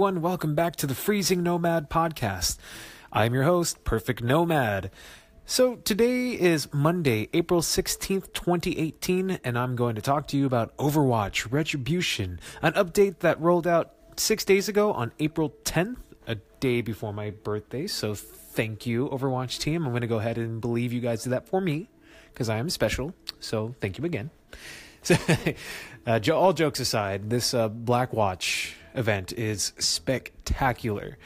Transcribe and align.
Everyone. 0.00 0.22
Welcome 0.22 0.54
back 0.54 0.76
to 0.76 0.86
the 0.86 0.94
Freezing 0.94 1.42
Nomad 1.42 1.90
podcast. 1.90 2.56
I'm 3.12 3.34
your 3.34 3.42
host, 3.42 3.84
Perfect 3.84 4.22
Nomad. 4.22 4.90
So, 5.44 5.76
today 5.76 6.30
is 6.30 6.72
Monday, 6.72 7.28
April 7.34 7.60
16th, 7.60 8.32
2018, 8.32 9.40
and 9.44 9.58
I'm 9.58 9.76
going 9.76 9.96
to 9.96 10.00
talk 10.00 10.26
to 10.28 10.38
you 10.38 10.46
about 10.46 10.74
Overwatch 10.78 11.52
Retribution, 11.52 12.40
an 12.62 12.72
update 12.72 13.18
that 13.18 13.38
rolled 13.42 13.66
out 13.66 13.92
six 14.16 14.42
days 14.42 14.70
ago 14.70 14.90
on 14.94 15.12
April 15.18 15.52
10th, 15.64 15.98
a 16.26 16.36
day 16.60 16.80
before 16.80 17.12
my 17.12 17.28
birthday. 17.28 17.86
So, 17.86 18.14
thank 18.14 18.86
you, 18.86 19.06
Overwatch 19.10 19.58
team. 19.58 19.84
I'm 19.84 19.92
going 19.92 20.00
to 20.00 20.06
go 20.06 20.20
ahead 20.20 20.38
and 20.38 20.62
believe 20.62 20.94
you 20.94 21.02
guys 21.02 21.24
did 21.24 21.34
that 21.34 21.46
for 21.46 21.60
me 21.60 21.90
because 22.32 22.48
I 22.48 22.56
am 22.56 22.70
special. 22.70 23.12
So, 23.38 23.74
thank 23.82 23.98
you 23.98 24.06
again. 24.06 24.30
So, 25.02 25.16
uh, 26.06 26.20
all 26.30 26.52
jokes 26.52 26.78
aside, 26.78 27.30
this 27.30 27.54
uh, 27.54 27.70
Blackwatch 27.70 28.74
event 28.94 29.32
is 29.32 29.72
spectacular. 29.78 31.18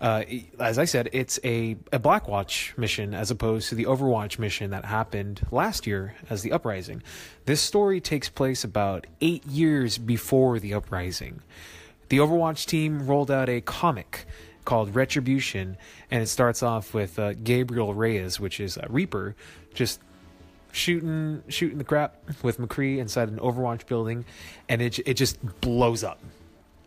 Uh, 0.00 0.24
as 0.60 0.78
I 0.78 0.84
said, 0.84 1.08
it's 1.12 1.38
a, 1.42 1.76
a 1.90 1.98
Blackwatch 1.98 2.76
mission 2.76 3.14
as 3.14 3.30
opposed 3.30 3.70
to 3.70 3.74
the 3.74 3.84
Overwatch 3.84 4.38
mission 4.38 4.70
that 4.70 4.84
happened 4.84 5.40
last 5.50 5.86
year 5.86 6.14
as 6.28 6.42
the 6.42 6.52
Uprising. 6.52 7.02
This 7.46 7.62
story 7.62 8.00
takes 8.00 8.28
place 8.28 8.62
about 8.62 9.06
eight 9.22 9.46
years 9.46 9.96
before 9.96 10.58
the 10.58 10.74
Uprising. 10.74 11.40
The 12.10 12.18
Overwatch 12.18 12.66
team 12.66 13.06
rolled 13.06 13.30
out 13.30 13.48
a 13.48 13.62
comic 13.62 14.26
called 14.66 14.94
Retribution, 14.94 15.78
and 16.10 16.22
it 16.22 16.26
starts 16.26 16.62
off 16.62 16.92
with 16.92 17.18
uh, 17.18 17.32
Gabriel 17.32 17.94
Reyes, 17.94 18.38
which 18.38 18.60
is 18.60 18.76
a 18.76 18.86
Reaper, 18.90 19.34
just 19.72 20.00
shooting 20.72 21.42
shooting 21.48 21.78
the 21.78 21.84
crap 21.84 22.16
with 22.42 22.58
McCree 22.58 22.98
inside 22.98 23.28
an 23.30 23.38
Overwatch 23.38 23.86
building, 23.86 24.26
and 24.68 24.82
it 24.82 24.98
it 25.06 25.14
just 25.14 25.38
blows 25.62 26.04
up, 26.04 26.20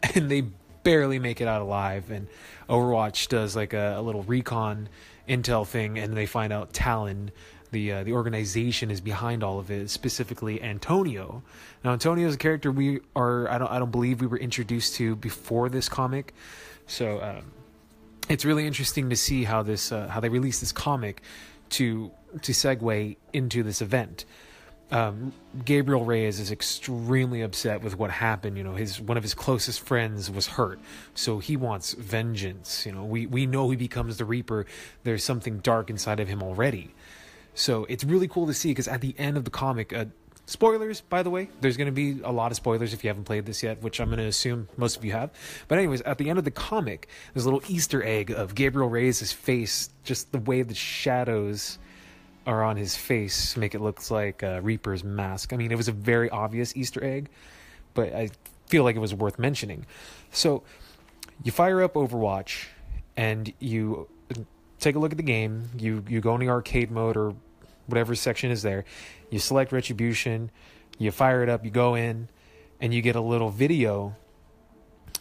and 0.15 0.29
they 0.29 0.41
barely 0.83 1.19
make 1.19 1.41
it 1.41 1.47
out 1.47 1.61
alive. 1.61 2.09
And 2.11 2.27
Overwatch 2.69 3.27
does 3.27 3.55
like 3.55 3.73
a, 3.73 3.95
a 3.97 4.01
little 4.01 4.23
recon 4.23 4.89
intel 5.27 5.65
thing, 5.65 5.97
and 5.99 6.15
they 6.15 6.25
find 6.25 6.51
out 6.51 6.73
Talon, 6.73 7.31
the 7.71 7.91
uh, 7.91 8.03
the 8.03 8.13
organization, 8.13 8.91
is 8.91 9.01
behind 9.01 9.43
all 9.43 9.59
of 9.59 9.69
it. 9.71 9.89
Specifically, 9.89 10.61
Antonio. 10.61 11.43
Now, 11.83 11.93
Antonio 11.93 12.27
is 12.27 12.35
a 12.35 12.37
character 12.37 12.71
we 12.71 12.99
are 13.15 13.49
I 13.49 13.57
don't 13.57 13.71
I 13.71 13.79
don't 13.79 13.91
believe 13.91 14.21
we 14.21 14.27
were 14.27 14.39
introduced 14.39 14.95
to 14.95 15.15
before 15.15 15.69
this 15.69 15.89
comic, 15.89 16.33
so. 16.87 17.21
Um, 17.21 17.51
it's 18.29 18.45
really 18.45 18.67
interesting 18.67 19.09
to 19.09 19.15
see 19.15 19.43
how 19.43 19.63
this 19.63 19.91
uh, 19.91 20.07
how 20.07 20.19
they 20.19 20.29
release 20.29 20.59
this 20.59 20.71
comic 20.71 21.23
to 21.69 22.11
to 22.43 22.51
segue 22.51 23.17
into 23.33 23.63
this 23.63 23.81
event. 23.81 24.25
Um, 24.91 25.33
Gabriel 25.65 26.03
Reyes 26.03 26.39
is 26.39 26.51
extremely 26.51 27.41
upset 27.41 27.83
with 27.83 27.97
what 27.97 28.09
happened. 28.09 28.57
You 28.57 28.63
know, 28.63 28.73
his 28.73 28.99
one 28.99 29.17
of 29.17 29.23
his 29.23 29.33
closest 29.33 29.81
friends 29.81 30.31
was 30.31 30.47
hurt, 30.47 30.79
so 31.13 31.39
he 31.39 31.55
wants 31.55 31.93
vengeance. 31.93 32.85
You 32.85 32.93
know, 32.93 33.03
we 33.03 33.27
we 33.27 33.45
know 33.45 33.69
he 33.69 33.75
becomes 33.75 34.17
the 34.17 34.25
Reaper. 34.25 34.65
There's 35.03 35.23
something 35.23 35.59
dark 35.59 35.89
inside 35.89 36.19
of 36.19 36.27
him 36.27 36.41
already. 36.41 36.93
So 37.53 37.85
it's 37.89 38.03
really 38.03 38.27
cool 38.27 38.47
to 38.47 38.53
see 38.53 38.69
because 38.69 38.87
at 38.87 39.01
the 39.01 39.13
end 39.17 39.37
of 39.37 39.43
the 39.43 39.51
comic, 39.51 39.93
uh, 39.93 40.05
spoilers 40.49 41.01
by 41.01 41.21
the 41.21 41.29
way 41.29 41.47
there's 41.61 41.77
going 41.77 41.85
to 41.85 41.91
be 41.91 42.21
a 42.23 42.31
lot 42.31 42.51
of 42.51 42.55
spoilers 42.55 42.91
if 42.91 43.03
you 43.03 43.07
haven't 43.07 43.23
played 43.25 43.45
this 43.45 43.61
yet 43.61 43.83
which 43.83 44.01
i'm 44.01 44.07
going 44.07 44.17
to 44.17 44.25
assume 44.25 44.67
most 44.77 44.97
of 44.97 45.05
you 45.05 45.11
have 45.11 45.29
but 45.67 45.77
anyways 45.77 46.01
at 46.01 46.17
the 46.17 46.27
end 46.27 46.39
of 46.39 46.43
the 46.43 46.49
comic 46.49 47.07
there's 47.33 47.45
a 47.45 47.51
little 47.51 47.61
easter 47.71 48.03
egg 48.03 48.31
of 48.31 48.55
gabriel 48.55 48.89
reyes' 48.89 49.31
face 49.31 49.91
just 50.03 50.31
the 50.31 50.39
way 50.39 50.63
the 50.63 50.73
shadows 50.73 51.77
are 52.49 52.63
on 52.63 52.77
his 52.77 52.95
face 52.95 53.55
make 53.55 53.75
it 53.75 53.79
look 53.79 54.09
like 54.09 54.41
a 54.41 54.59
Reaper's 54.61 55.03
mask. 55.03 55.53
I 55.53 55.55
mean, 55.55 55.71
it 55.71 55.75
was 55.75 55.87
a 55.87 55.91
very 55.91 56.31
obvious 56.31 56.75
Easter 56.75 57.03
egg, 57.03 57.29
but 57.93 58.11
I 58.11 58.31
feel 58.65 58.83
like 58.83 58.95
it 58.95 58.99
was 58.99 59.13
worth 59.13 59.37
mentioning. 59.37 59.85
So 60.31 60.63
you 61.43 61.51
fire 61.51 61.83
up 61.83 61.93
Overwatch 61.93 62.65
and 63.15 63.53
you 63.59 64.07
take 64.79 64.95
a 64.95 64.99
look 64.99 65.11
at 65.11 65.17
the 65.17 65.23
game. 65.23 65.69
You 65.77 66.03
you 66.09 66.21
go 66.21 66.33
in 66.33 66.39
the 66.39 66.49
arcade 66.49 66.89
mode 66.89 67.17
or 67.17 67.35
whatever 67.85 68.15
section 68.15 68.49
is 68.49 68.63
there. 68.63 68.83
You 69.29 69.37
select 69.37 69.71
Retribution. 69.71 70.49
You 70.97 71.11
fire 71.11 71.43
it 71.43 71.49
up. 71.49 71.63
You 71.63 71.71
go 71.71 71.93
in, 71.93 72.29
and 72.81 72.93
you 72.93 73.03
get 73.03 73.15
a 73.15 73.21
little 73.21 73.49
video 73.51 74.15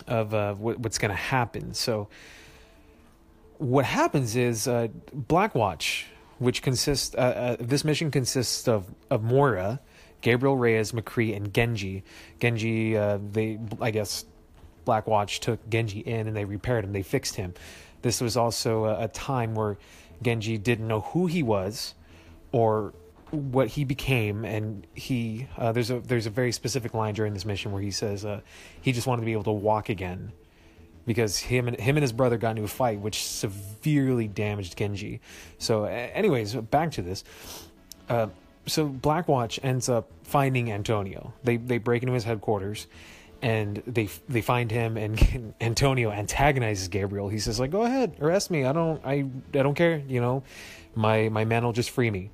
of 0.07 0.33
uh, 0.33 0.55
what, 0.55 0.79
what's 0.79 0.97
going 0.97 1.11
to 1.11 1.15
happen. 1.15 1.75
So 1.75 2.09
what 3.59 3.85
happens 3.85 4.35
is 4.35 4.67
uh, 4.67 4.89
Blackwatch 5.15 6.07
which 6.39 6.63
consists 6.63 7.15
uh, 7.15 7.19
uh, 7.19 7.57
this 7.61 7.85
mission 7.85 8.11
consists 8.11 8.69
of 8.69 8.93
of 9.11 9.23
Moira, 9.23 9.81
Gabriel 10.21 10.57
Reyes, 10.57 10.93
McCree, 10.93 11.37
and 11.37 11.53
Genji. 11.53 12.05
Genji, 12.41 12.97
uh, 12.97 13.19
they 13.33 13.59
I 13.81 13.91
guess 13.91 14.25
Black 14.85 15.07
Watch 15.07 15.41
took 15.41 15.69
Genji 15.69 16.01
in 16.01 16.27
and 16.29 16.37
they 16.37 16.45
repaired 16.45 16.85
him. 16.85 16.93
They 16.93 17.03
fixed 17.03 17.37
him. 17.37 17.55
This 18.03 18.21
was 18.21 18.37
also 18.37 18.85
a, 18.85 19.05
a 19.05 19.09
time 19.09 19.55
where 19.55 19.77
Genji 20.23 20.59
didn't 20.59 20.89
know 20.89 21.01
who 21.01 21.27
he 21.27 21.43
was 21.43 21.95
or 22.53 22.95
what 23.31 23.69
he 23.69 23.85
became 23.85 24.45
and 24.45 24.87
he 24.95 25.47
uh, 25.59 25.71
there's 25.73 25.91
a 25.91 26.01
there's 26.01 26.25
a 26.25 26.31
very 26.31 26.51
specific 26.51 26.95
line 26.95 27.13
during 27.13 27.35
this 27.35 27.45
mission 27.45 27.73
where 27.73 27.83
he 27.83 27.91
says 27.91 28.25
uh, 28.25 28.41
he 28.81 28.91
just 28.91 29.07
wanted 29.07 29.21
to 29.21 29.27
be 29.27 29.33
able 29.33 29.45
to 29.45 29.51
walk 29.51 29.91
again 29.91 30.33
because 31.09 31.39
him 31.39 31.67
and 31.69 31.81
him 31.81 31.97
and 31.97 32.03
his 32.03 32.13
brother 32.13 32.37
got 32.37 32.51
into 32.51 32.63
a 32.63 32.69
fight, 32.69 33.01
which 33.01 33.25
severely 33.25 34.29
damaged 34.29 34.77
Genji. 34.77 35.21
So, 35.57 35.85
anyways, 35.85 36.55
back 36.55 36.93
to 36.93 37.03
this. 37.03 37.25
Uh, 38.09 38.29
so 38.67 38.87
Blackwatch 38.87 39.59
ends 39.63 39.89
up 39.89 40.11
finding 40.23 40.71
Antonio. 40.71 41.33
They 41.43 41.57
they 41.57 41.79
break 41.79 42.03
into 42.03 42.13
his 42.13 42.25
headquarters, 42.25 42.87
and 43.41 43.83
they 43.87 44.11
they 44.29 44.43
find 44.43 44.71
him. 44.71 44.99
And 44.99 45.55
Antonio 45.61 46.13
antagonizes 46.13 46.89
Gabriel. 46.89 47.31
He 47.31 47.39
says 47.39 47.59
like, 47.59 47.71
"Go 47.71 47.83
ahead, 47.83 48.17
arrest 48.21 48.51
me. 48.51 48.67
I 48.67 48.73
don't 48.73 49.05
I 49.05 49.25
I 49.55 49.63
don't 49.63 49.75
care. 49.75 50.03
You 50.07 50.21
know, 50.21 50.43
my 50.95 51.31
my 51.31 51.47
man 51.47 51.65
will 51.65 51.73
just 51.73 51.91
free 51.91 52.11
me, 52.11 52.31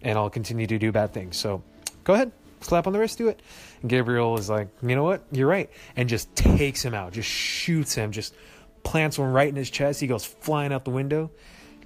and 0.00 0.18
I'll 0.18 0.30
continue 0.30 0.66
to 0.66 0.78
do 0.78 0.90
bad 0.90 1.12
things. 1.12 1.36
So, 1.36 1.62
go 2.04 2.14
ahead." 2.14 2.32
slap 2.60 2.86
on 2.86 2.92
the 2.92 2.98
wrist, 2.98 3.18
do 3.18 3.28
it. 3.28 3.40
Gabriel 3.86 4.36
is 4.38 4.50
like, 4.50 4.68
you 4.82 4.94
know 4.96 5.04
what? 5.04 5.22
You're 5.30 5.48
right. 5.48 5.70
And 5.96 6.08
just 6.08 6.34
takes 6.34 6.84
him 6.84 6.94
out, 6.94 7.12
just 7.12 7.28
shoots 7.28 7.94
him, 7.94 8.12
just 8.12 8.34
plants 8.82 9.18
one 9.18 9.32
right 9.32 9.48
in 9.48 9.56
his 9.56 9.70
chest. 9.70 10.00
He 10.00 10.06
goes 10.06 10.24
flying 10.24 10.72
out 10.72 10.84
the 10.84 10.90
window. 10.90 11.30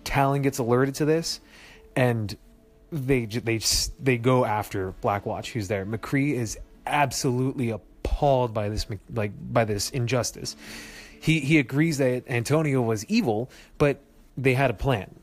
Talon 0.04 0.42
gets 0.42 0.58
alerted 0.58 0.96
to 0.96 1.04
this, 1.04 1.40
and 1.94 2.36
they 2.90 3.26
they 3.26 3.60
they 4.00 4.18
go 4.18 4.44
after 4.44 4.94
Blackwatch, 5.02 5.52
who's 5.52 5.68
there. 5.68 5.86
McCree 5.86 6.34
is 6.34 6.58
absolutely 6.86 7.70
appalled 7.70 8.52
by 8.52 8.68
this 8.68 8.86
like 9.14 9.32
by 9.52 9.64
this 9.64 9.90
injustice. 9.90 10.56
He 11.20 11.40
he 11.40 11.58
agrees 11.58 11.98
that 11.98 12.24
Antonio 12.28 12.82
was 12.82 13.04
evil, 13.06 13.50
but 13.78 14.00
they 14.36 14.54
had 14.54 14.70
a 14.70 14.74
plan, 14.74 15.14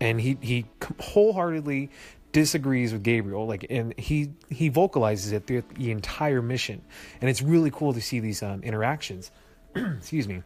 and 0.00 0.20
he 0.20 0.36
he 0.40 0.66
wholeheartedly 1.00 1.90
disagrees 2.32 2.92
with 2.92 3.02
Gabriel, 3.02 3.46
like, 3.46 3.66
and 3.70 3.98
he 3.98 4.32
he 4.50 4.68
vocalizes 4.68 5.32
it 5.32 5.46
through 5.46 5.62
the 5.74 5.90
entire 5.90 6.42
mission, 6.42 6.82
and 7.20 7.30
it's 7.30 7.42
really 7.42 7.70
cool 7.70 7.92
to 7.94 8.00
see 8.00 8.20
these 8.20 8.42
um, 8.42 8.62
interactions. 8.62 9.30
Excuse 9.76 10.28
me. 10.28 10.42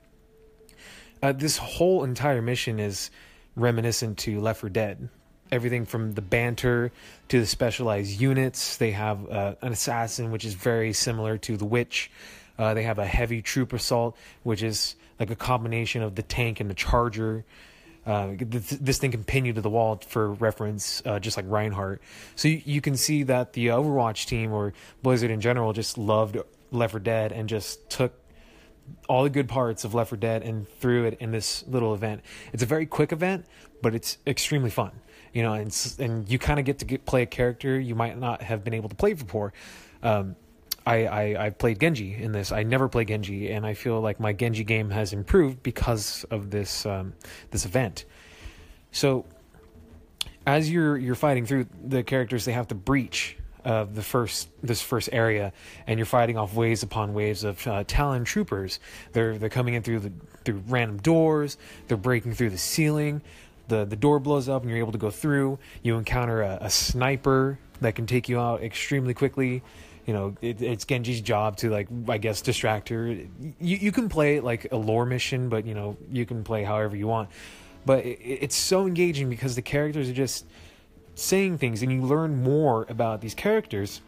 Uh, 1.23 1.33
this 1.33 1.59
whole 1.59 2.05
entire 2.05 2.41
mission 2.41 2.81
is 2.81 3.11
reminiscent 3.55 4.19
to 4.19 4.41
Left 4.41 4.61
4 4.61 4.71
Dead. 4.71 5.09
Everything 5.53 5.85
from 5.85 6.13
the 6.13 6.23
banter 6.23 6.93
to 7.29 7.41
the 7.41 7.47
specialized 7.47 8.21
units. 8.21 8.77
They 8.77 8.93
have 8.93 9.29
uh, 9.29 9.57
an 9.61 9.73
assassin, 9.73 10.31
which 10.31 10.45
is 10.45 10.55
very 10.55 10.93
similar 10.93 11.37
to 11.39 11.57
the 11.57 11.65
Witch. 11.65 12.11
Uh, 12.59 12.75
they 12.75 12.85
have 12.85 12.99
a 12.99 13.07
heavy 13.07 13.43
troop 13.43 13.73
assault, 13.73 14.17
which 14.45 14.63
is 14.63 14.95
like 15.19 15.31
a 15.31 15.37
combination 15.37 16.03
of 16.03 16.15
the 16.15 16.23
tank 16.23 16.61
and 16.61 16.71
the 16.71 16.75
charger. 16.75 17.45
Uh, 18.07 18.31
this 18.39 18.99
thing 18.99 19.11
can 19.11 19.25
pin 19.25 19.45
you 19.45 19.53
to 19.53 19.61
the 19.61 19.69
wall 19.69 20.01
for 20.07 20.33
reference, 20.33 21.03
uh, 21.05 21.19
just 21.19 21.37
like 21.37 21.47
Reinhardt. 21.49 22.01
So 22.35 22.49
you, 22.49 22.63
you, 22.65 22.81
can 22.81 22.97
see 22.97 23.25
that 23.25 23.53
the 23.53 23.69
Overwatch 23.69 24.27
team 24.27 24.53
or 24.53 24.73
Blizzard 25.03 25.31
in 25.31 25.41
general 25.41 25.73
just 25.73 25.99
loved 25.99 26.39
Left 26.73 26.93
4 26.93 27.01
Dead 27.01 27.33
and 27.33 27.49
just 27.49 27.91
took 27.91 28.15
all 29.09 29.23
the 29.23 29.31
good 29.31 29.49
parts 29.49 29.85
of 29.85 29.93
Left 29.93 30.11
4 30.11 30.19
Dead 30.19 30.43
and 30.43 30.67
threw 30.81 31.05
it 31.05 31.19
in 31.21 31.31
this 31.31 31.63
little 31.69 31.93
event. 31.93 32.23
It's 32.53 32.63
a 32.63 32.67
very 32.67 32.87
quick 32.87 33.13
event, 33.13 33.45
but 33.83 33.95
it's 33.95 34.17
extremely 34.27 34.71
fun. 34.71 34.93
You 35.33 35.43
know, 35.43 35.53
and 35.53 35.95
and 35.99 36.29
you 36.29 36.39
kind 36.41 36.59
of 36.59 36.65
get 36.65 36.81
to 36.81 36.85
get, 36.85 37.07
play 37.07 37.23
a 37.23 37.27
character 37.27 37.79
you 37.79 37.95
might 37.95 38.19
not 38.19 38.43
have 38.43 38.65
been 38.65 38.75
able 38.75 38.89
to 38.89 38.97
play 38.97 39.13
before. 39.13 39.53
Um, 40.03 40.35
I, 40.87 41.07
I 41.07 41.47
I 41.47 41.51
played 41.51 41.81
Genji 41.81 42.15
in 42.15 42.33
this. 42.33 42.53
I 42.53 42.63
never 42.63 42.89
play 42.89 43.05
Genji, 43.05 43.51
and 43.51 43.67
I 43.67 43.75
feel 43.75 44.01
like 44.01 44.19
my 44.19 44.33
Genji 44.33 44.65
game 44.65 44.91
has 44.91 45.13
improved 45.13 45.63
because 45.63 46.25
of 46.31 46.51
this 46.51 46.87
um, 46.87 47.13
this 47.51 47.65
event. 47.65 48.05
So, 48.93 49.27
as 50.47 50.71
you're 50.71 50.97
you're 50.97 51.15
fighting 51.15 51.47
through 51.47 51.67
the 51.85 52.03
characters, 52.03 52.45
they 52.45 52.53
have 52.53 52.69
to 52.69 52.75
breach 52.75 53.37
uh, 53.65 53.85
the 53.85 54.03
first 54.03 54.49
this 54.63 54.81
first 54.81 55.11
area, 55.13 55.53
and 55.87 55.99
you're 55.99 56.07
fighting 56.07 56.39
off 56.39 56.55
waves 56.55 56.83
upon 56.83 57.13
waves 57.13 57.45
of 57.45 57.67
uh, 57.67 57.85
Talon 57.87 58.25
troopers. 58.25 58.81
They're 59.13 59.39
they're 59.39 59.51
coming 59.51 59.75
in 59.75 59.83
through 59.83 60.01
the 60.01 60.13
through 60.45 60.63
random 60.69 60.99
doors. 60.99 61.59
They're 61.89 61.99
breaking 61.99 62.35
through 62.35 62.51
the 62.51 62.59
ceiling. 62.59 63.21
The 63.69 63.85
the 63.85 63.97
door 63.97 64.19
blows 64.19 64.49
up, 64.49 64.63
and 64.63 64.71
you're 64.71 64.81
able 64.81 64.93
to 64.93 64.99
go 64.99 65.11
through. 65.11 65.59
You 65.83 65.99
encounter 65.99 66.41
a, 66.43 66.59
a 66.63 66.71
sniper 66.71 67.59
that 67.83 67.95
can 67.95 68.07
take 68.07 68.29
you 68.29 68.41
out 68.41 68.63
extremely 68.63 69.15
quickly 69.15 69.63
you 70.11 70.17
know 70.17 70.35
it, 70.43 70.61
it's 70.61 70.85
Genji's 70.85 71.21
job 71.21 71.57
to 71.59 71.71
like 71.71 71.87
I 72.09 72.19
guess 72.19 72.43
distract 72.43 72.89
her. 72.89 73.07
You 73.07 73.29
you 73.61 73.93
can 73.93 74.09
play 74.09 74.39
it 74.39 74.43
like 74.43 74.73
a 74.73 74.77
lore 74.77 75.07
mission, 75.07 75.49
but 75.49 75.65
you 75.65 75.73
know 75.73 75.97
you 76.11 76.27
can 76.27 76.43
play 76.43 76.65
however 76.65 76.97
you 76.97 77.07
want. 77.07 77.29
But 77.87 78.05
it, 78.05 78.19
it's 78.21 78.57
so 78.57 78.89
engaging 78.89 79.31
because 79.31 79.55
the 79.55 79.63
characters 79.63 80.11
are 80.11 80.13
just 80.13 80.47
saying 81.15 81.59
things, 81.59 81.85
and 81.85 81.93
you 81.93 82.03
learn 82.03 82.43
more 82.43 82.87
about 82.89 83.21
these 83.21 83.37
characters 83.37 84.01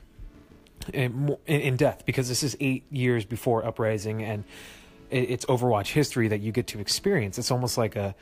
in, 0.93 1.37
in 1.47 1.77
depth 1.77 2.05
because 2.05 2.29
this 2.29 2.43
is 2.43 2.57
eight 2.59 2.83
years 2.91 3.25
before 3.25 3.65
Uprising, 3.65 4.25
and 4.25 4.43
it's 5.09 5.45
Overwatch 5.45 5.93
history 5.93 6.27
that 6.27 6.41
you 6.41 6.51
get 6.51 6.67
to 6.67 6.81
experience. 6.81 7.39
It's 7.39 7.53
almost 7.53 7.79
like 7.79 7.95
a 7.95 8.13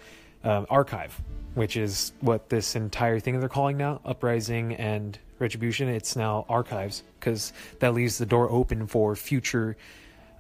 um, 0.45 0.67
archive, 0.69 1.19
which 1.55 1.79
is 1.79 2.13
what 2.21 2.51
this 2.51 2.77
entire 2.77 3.21
thing 3.21 3.41
they're 3.41 3.49
calling 3.49 3.79
now 3.79 4.03
Uprising 4.05 4.75
and 4.75 5.19
Retribution. 5.39 5.89
It's 5.89 6.15
now 6.15 6.45
archives 6.47 7.05
because 7.21 7.53
that 7.79 7.95
leaves 7.95 8.19
the 8.19 8.27
door 8.27 8.51
open 8.51 8.87
for 8.87 9.15
future 9.15 9.77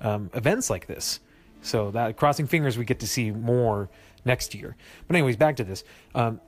um, 0.00 0.30
events 0.34 0.70
like 0.70 0.86
this. 0.86 1.20
So 1.62 1.90
that 1.90 2.16
crossing 2.16 2.46
fingers, 2.46 2.78
we 2.78 2.84
get 2.84 3.00
to 3.00 3.06
see 3.06 3.30
more 3.30 3.90
next 4.24 4.54
year. 4.54 4.76
But 5.06 5.16
anyways, 5.16 5.36
back 5.36 5.56
to 5.56 5.64
this. 5.64 5.84
Um, 6.14 6.40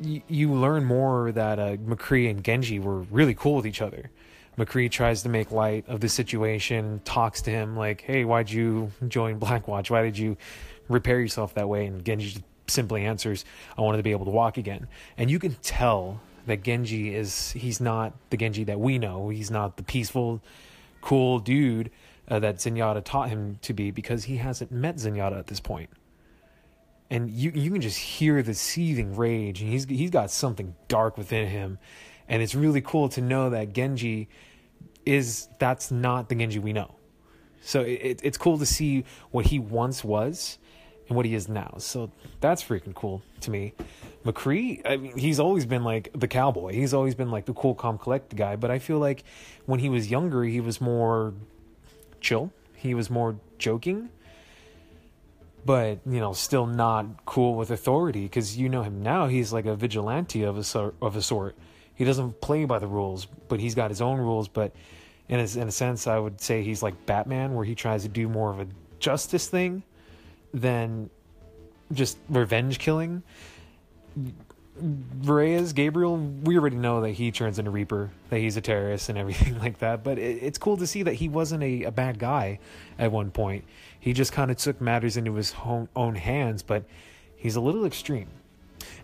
you, 0.00 0.52
learn 0.52 0.84
more 0.84 1.32
that 1.32 1.58
uh, 1.58 1.76
McCree 1.76 2.30
and 2.30 2.44
Genji 2.44 2.78
were 2.78 3.00
really 3.00 3.34
cool 3.34 3.56
with 3.56 3.66
each 3.66 3.82
other. 3.82 4.10
McCree 4.56 4.90
tries 4.90 5.22
to 5.22 5.28
make 5.28 5.50
light 5.50 5.88
of 5.88 6.00
the 6.00 6.08
situation, 6.08 7.00
talks 7.04 7.42
to 7.42 7.50
him 7.50 7.76
like, 7.76 8.02
"Hey, 8.02 8.24
why'd 8.24 8.50
you 8.50 8.92
join 9.08 9.38
Blackwatch? 9.40 9.90
Why 9.90 10.02
did 10.02 10.18
you 10.18 10.36
repair 10.88 11.20
yourself 11.20 11.54
that 11.54 11.68
way?" 11.68 11.86
And 11.86 12.04
Genji 12.04 12.42
simply 12.66 13.06
answers, 13.06 13.44
"I 13.76 13.82
wanted 13.82 13.98
to 13.98 14.02
be 14.02 14.12
able 14.12 14.24
to 14.26 14.30
walk 14.30 14.56
again." 14.56 14.86
And 15.16 15.30
you 15.30 15.38
can 15.38 15.56
tell 15.62 16.20
that 16.48 16.62
Genji 16.62 17.14
is 17.14 17.52
he's 17.52 17.80
not 17.80 18.12
the 18.30 18.36
Genji 18.36 18.64
that 18.64 18.80
we 18.80 18.98
know. 18.98 19.28
He's 19.28 19.50
not 19.50 19.76
the 19.76 19.82
peaceful, 19.82 20.42
cool 21.00 21.38
dude 21.38 21.90
uh, 22.28 22.38
that 22.40 22.56
Zenyatta 22.56 23.04
taught 23.04 23.28
him 23.28 23.58
to 23.62 23.72
be 23.72 23.90
because 23.90 24.24
he 24.24 24.36
hasn't 24.38 24.72
met 24.72 24.96
Zenyatta 24.96 25.38
at 25.38 25.46
this 25.46 25.60
point. 25.60 25.90
And 27.10 27.30
you 27.30 27.52
you 27.54 27.70
can 27.70 27.80
just 27.80 27.98
hear 27.98 28.42
the 28.42 28.54
seething 28.54 29.16
rage, 29.16 29.62
and 29.62 29.70
he's 29.70 29.84
he's 29.84 30.10
got 30.10 30.30
something 30.30 30.74
dark 30.88 31.16
within 31.16 31.48
him, 31.48 31.78
and 32.28 32.42
it's 32.42 32.54
really 32.54 32.82
cool 32.82 33.08
to 33.10 33.22
know 33.22 33.50
that 33.50 33.72
Genji 33.72 34.28
is 35.06 35.48
that's 35.58 35.90
not 35.90 36.28
the 36.28 36.34
Genji 36.34 36.58
we 36.58 36.72
know. 36.72 36.96
So 37.62 37.80
it, 37.80 38.20
it's 38.22 38.36
cool 38.36 38.58
to 38.58 38.66
see 38.66 39.04
what 39.30 39.46
he 39.46 39.58
once 39.58 40.04
was 40.04 40.58
and 41.08 41.16
what 41.16 41.26
he 41.26 41.34
is 41.34 41.48
now. 41.48 41.74
So 41.78 42.10
that's 42.40 42.62
freaking 42.62 42.94
cool 42.94 43.22
to 43.40 43.50
me. 43.50 43.72
McCree, 44.24 44.82
I 44.84 44.96
mean, 44.96 45.16
he's 45.16 45.40
always 45.40 45.64
been 45.64 45.84
like 45.84 46.10
the 46.14 46.28
cowboy. 46.28 46.72
He's 46.72 46.92
always 46.92 47.14
been 47.14 47.30
like 47.30 47.46
the 47.46 47.54
cool, 47.54 47.74
calm, 47.74 47.98
collect 47.98 48.34
guy. 48.36 48.56
But 48.56 48.70
I 48.70 48.78
feel 48.78 48.98
like 48.98 49.24
when 49.66 49.80
he 49.80 49.88
was 49.88 50.10
younger, 50.10 50.44
he 50.44 50.60
was 50.60 50.80
more 50.80 51.34
chill. 52.20 52.52
He 52.74 52.94
was 52.94 53.10
more 53.10 53.36
joking. 53.58 54.10
But 55.64 56.00
you 56.06 56.20
know, 56.20 56.32
still 56.32 56.66
not 56.66 57.24
cool 57.26 57.54
with 57.54 57.70
authority 57.70 58.22
because 58.22 58.56
you 58.56 58.68
know 58.68 58.82
him 58.82 59.02
now. 59.02 59.26
He's 59.28 59.52
like 59.52 59.66
a 59.66 59.74
vigilante 59.74 60.42
of 60.42 60.58
a 60.58 60.64
sort. 60.64 60.94
Of 61.00 61.16
a 61.16 61.22
sort. 61.22 61.56
He 61.94 62.04
doesn't 62.04 62.40
play 62.40 62.64
by 62.64 62.78
the 62.78 62.86
rules, 62.86 63.26
but 63.26 63.60
he's 63.60 63.74
got 63.74 63.90
his 63.90 64.00
own 64.00 64.18
rules. 64.18 64.46
But 64.46 64.72
in 65.28 65.40
a, 65.40 65.58
in 65.58 65.68
a 65.68 65.72
sense, 65.72 66.06
I 66.06 66.18
would 66.18 66.40
say 66.40 66.62
he's 66.62 66.82
like 66.82 67.06
Batman, 67.06 67.54
where 67.54 67.64
he 67.64 67.74
tries 67.74 68.02
to 68.02 68.08
do 68.08 68.28
more 68.28 68.50
of 68.50 68.60
a 68.60 68.66
justice 69.00 69.48
thing 69.48 69.82
than 70.52 71.10
just 71.92 72.18
revenge 72.28 72.78
killing. 72.78 73.22
Reyes, 75.22 75.72
Gabriel, 75.72 76.16
we 76.16 76.56
already 76.56 76.76
know 76.76 77.00
that 77.00 77.10
he 77.10 77.32
turns 77.32 77.58
into 77.58 77.70
Reaper, 77.70 78.10
that 78.30 78.38
he's 78.38 78.56
a 78.56 78.60
terrorist 78.60 79.08
and 79.08 79.18
everything 79.18 79.58
like 79.60 79.78
that. 79.78 80.04
But 80.04 80.18
it, 80.18 80.42
it's 80.42 80.58
cool 80.58 80.76
to 80.76 80.86
see 80.86 81.02
that 81.02 81.14
he 81.14 81.28
wasn't 81.28 81.62
a, 81.62 81.84
a 81.84 81.90
bad 81.90 82.18
guy 82.18 82.60
at 82.98 83.10
one 83.10 83.30
point. 83.30 83.64
He 83.98 84.12
just 84.12 84.32
kind 84.32 84.50
of 84.50 84.56
took 84.56 84.80
matters 84.80 85.16
into 85.16 85.34
his 85.34 85.54
own, 85.64 85.88
own 85.96 86.14
hands, 86.14 86.62
but 86.62 86.84
he's 87.36 87.56
a 87.56 87.60
little 87.60 87.84
extreme. 87.84 88.28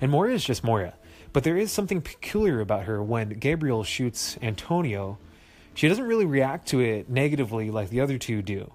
And 0.01 0.11
Moira 0.11 0.33
is 0.33 0.45
just 0.45 0.63
Moira. 0.63 0.95
But 1.33 1.43
there 1.43 1.57
is 1.57 1.73
something 1.73 2.01
peculiar 2.01 2.61
about 2.61 2.85
her 2.85 3.03
when 3.03 3.31
Gabriel 3.31 3.83
shoots 3.83 4.39
Antonio. 4.41 5.19
She 5.75 5.89
doesn't 5.89 6.07
really 6.07 6.27
react 6.27 6.69
to 6.69 6.81
it 6.81 7.11
negatively 7.11 7.73
like 7.73 7.91
the 7.91 8.01
other 8.01 8.19
two 8.19 8.41
do. 8.41 8.73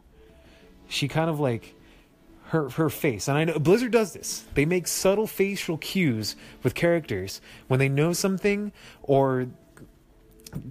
She 0.90 1.08
kind 1.08 1.30
of 1.30 1.40
like 1.40 1.74
her 2.50 2.70
her 2.70 2.90
face. 2.90 3.28
And 3.28 3.38
I 3.38 3.44
know 3.46 3.60
Blizzard 3.60 3.92
does 3.92 4.14
this. 4.14 4.46
They 4.54 4.66
make 4.66 4.88
subtle 4.88 5.28
facial 5.28 5.78
cues 5.78 6.36
with 6.64 6.76
characters 6.76 7.42
when 7.68 7.80
they 7.80 7.90
know 7.90 8.14
something 8.14 8.72
or 9.04 9.48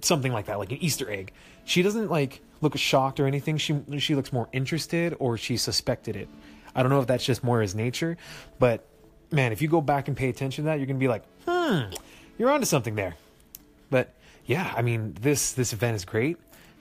something 0.01 0.33
like 0.33 0.45
that, 0.47 0.59
like 0.59 0.71
an 0.71 0.77
Easter 0.79 1.09
egg. 1.09 1.31
She 1.65 1.81
doesn't 1.81 2.09
like 2.09 2.41
look 2.61 2.77
shocked 2.77 3.19
or 3.19 3.27
anything. 3.27 3.57
She 3.57 3.79
she 3.97 4.15
looks 4.15 4.33
more 4.33 4.49
interested 4.51 5.15
or 5.19 5.37
she 5.37 5.57
suspected 5.57 6.15
it. 6.15 6.27
I 6.75 6.81
don't 6.83 6.91
know 6.91 6.99
if 6.99 7.07
that's 7.07 7.25
just 7.25 7.43
Moira's 7.43 7.75
nature, 7.75 8.17
but 8.59 8.85
man, 9.31 9.51
if 9.51 9.61
you 9.61 9.67
go 9.67 9.81
back 9.81 10.07
and 10.07 10.17
pay 10.17 10.29
attention 10.29 10.65
to 10.65 10.69
that, 10.69 10.79
you're 10.79 10.87
gonna 10.87 10.99
be 10.99 11.07
like, 11.07 11.23
hmm, 11.47 11.91
you're 12.37 12.49
onto 12.51 12.65
something 12.65 12.95
there. 12.95 13.15
But 13.89 14.13
yeah, 14.45 14.73
I 14.75 14.81
mean 14.81 15.15
this 15.21 15.53
this 15.53 15.71
event 15.71 15.95
is 15.95 16.03
great. 16.03 16.37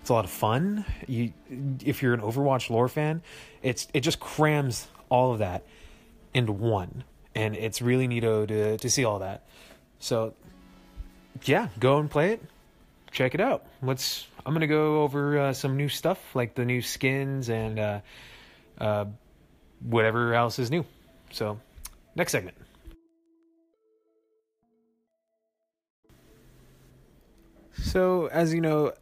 It's 0.08 0.10
a 0.10 0.14
lot 0.14 0.24
of 0.24 0.30
fun. 0.30 0.86
You, 1.06 1.34
if 1.84 2.02
you're 2.02 2.14
an 2.14 2.22
Overwatch 2.22 2.70
lore 2.70 2.88
fan, 2.88 3.20
it's 3.60 3.88
it 3.92 4.00
just 4.00 4.18
crams 4.18 4.88
all 5.10 5.32
of 5.32 5.40
that 5.40 5.64
into 6.32 6.50
one, 6.50 7.04
and 7.34 7.54
it's 7.54 7.82
really 7.82 8.08
neato 8.08 8.48
to 8.48 8.78
to 8.78 8.88
see 8.88 9.04
all 9.04 9.18
that. 9.18 9.44
So, 9.98 10.32
yeah, 11.44 11.68
go 11.78 11.98
and 11.98 12.10
play 12.10 12.32
it. 12.32 12.42
Check 13.10 13.34
it 13.34 13.40
out. 13.42 13.66
Let's. 13.82 14.26
I'm 14.46 14.54
gonna 14.54 14.66
go 14.66 15.02
over 15.02 15.38
uh, 15.38 15.52
some 15.52 15.76
new 15.76 15.90
stuff 15.90 16.34
like 16.34 16.54
the 16.54 16.64
new 16.64 16.80
skins 16.80 17.50
and 17.50 17.78
uh, 17.78 18.00
uh, 18.80 19.04
whatever 19.80 20.32
else 20.32 20.58
is 20.58 20.70
new. 20.70 20.86
So, 21.32 21.60
next 22.14 22.32
segment. 22.32 22.56
So, 27.74 28.28
as 28.28 28.54
you 28.54 28.62
know, 28.62 28.94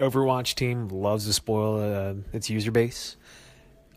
Overwatch 0.00 0.54
team 0.54 0.88
loves 0.88 1.26
to 1.26 1.32
spoil 1.32 1.80
uh, 1.80 2.14
its 2.32 2.50
user 2.50 2.70
base. 2.70 3.16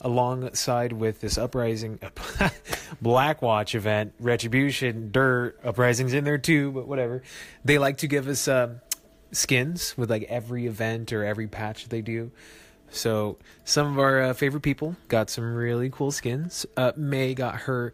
Alongside 0.01 0.91
with 0.91 1.21
this 1.21 1.37
Uprising 1.37 1.97
Blackwatch 3.01 3.73
event, 3.73 4.13
Retribution, 4.19 5.11
Dirt, 5.11 5.57
Uprising's 5.63 6.13
in 6.13 6.25
there 6.25 6.37
too, 6.37 6.71
but 6.71 6.87
whatever. 6.87 7.23
They 7.63 7.77
like 7.77 7.99
to 7.99 8.07
give 8.07 8.27
us 8.27 8.49
uh, 8.49 8.75
skins 9.31 9.97
with 9.97 10.09
like 10.09 10.23
every 10.23 10.67
event 10.67 11.13
or 11.13 11.23
every 11.23 11.47
patch 11.47 11.87
they 11.87 12.01
do. 12.01 12.31
So 12.89 13.37
some 13.63 13.87
of 13.87 13.97
our 13.97 14.21
uh, 14.21 14.33
favorite 14.33 14.61
people 14.61 14.97
got 15.07 15.29
some 15.29 15.55
really 15.55 15.89
cool 15.89 16.11
skins. 16.11 16.65
Uh, 16.75 16.91
Mei 16.97 17.33
got 17.33 17.61
her 17.61 17.93